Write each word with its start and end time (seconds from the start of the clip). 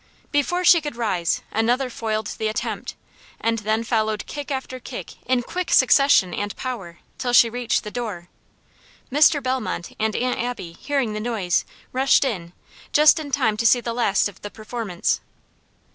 Before 0.31 0.63
she 0.65 0.81
could 0.81 0.95
rise, 0.95 1.43
another 1.51 1.87
foiled 1.87 2.25
the 2.39 2.47
attempt, 2.47 2.95
and 3.39 3.59
then 3.59 3.83
followed 3.83 4.25
kick 4.25 4.49
after 4.49 4.79
kick 4.79 5.13
in 5.27 5.43
quick 5.43 5.69
succession 5.69 6.33
and 6.33 6.55
power, 6.55 6.97
till 7.19 7.33
she 7.33 7.51
reached 7.51 7.83
the 7.83 7.91
door. 7.91 8.27
Mr. 9.11 9.43
Bellmont 9.43 9.95
and 9.99 10.15
Aunt 10.15 10.39
Abby, 10.39 10.71
hearing 10.71 11.13
the 11.13 11.19
noise, 11.19 11.65
rushed 11.93 12.25
in, 12.25 12.51
just 12.91 13.19
in 13.19 13.29
time 13.29 13.57
to 13.57 13.65
see 13.67 13.79
the 13.79 13.93
last 13.93 14.27
of 14.27 14.41
the 14.41 14.49
performance. 14.49 15.21